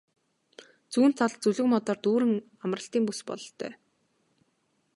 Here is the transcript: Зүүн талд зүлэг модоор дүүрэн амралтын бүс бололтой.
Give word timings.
Зүүн 0.91 1.11
талд 1.19 1.37
зүлэг 1.43 1.67
модоор 1.73 1.97
дүүрэн 2.03 2.33
амралтын 2.63 3.03
бүс 3.07 3.19
бололтой. 3.27 3.71